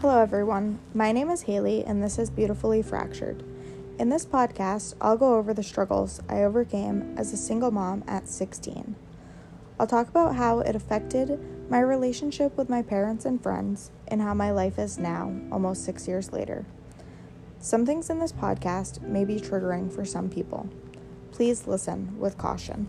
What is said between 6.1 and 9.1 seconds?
I overcame as a single mom at 16.